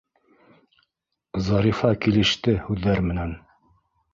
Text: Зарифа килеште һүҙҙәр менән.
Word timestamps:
Зарифа 1.49 1.91
килеште 2.07 2.57
һүҙҙәр 2.69 3.07
менән. 3.11 3.37